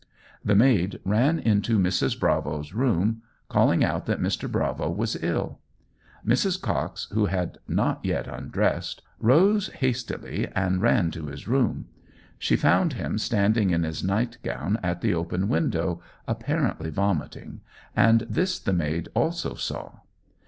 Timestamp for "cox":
6.59-7.07